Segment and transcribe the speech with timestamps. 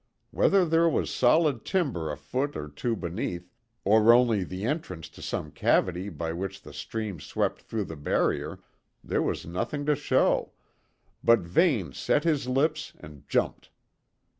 [0.31, 3.51] Whether there was solid timber a foot or two beneath,
[3.85, 8.57] or only the entrance to some cavity by which the stream swept through the barrier,
[9.03, 10.53] there was nothing to show,
[11.23, 13.69] but Vane set his lips and jumped.